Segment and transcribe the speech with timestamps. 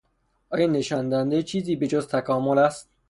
[0.53, 2.89] ایا این نشان دهنده چیزی به جز تکامل است؟